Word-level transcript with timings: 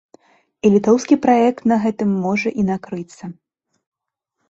І 0.65 0.71
літоўскі 0.75 1.17
праект 1.27 1.61
на 1.73 1.79
гэтым 1.85 2.17
можа 2.25 2.49
і 2.63 2.69
накрыцца. 2.73 3.25